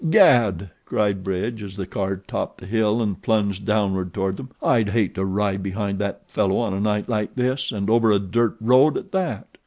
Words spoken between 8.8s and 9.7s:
at that!"